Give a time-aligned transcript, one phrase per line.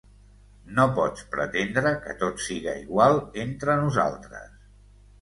[0.79, 4.53] No pots pretendre que tot siga igual entre nosaltres.